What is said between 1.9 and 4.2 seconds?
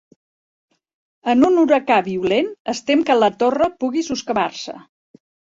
violent, es tem que la torre pugui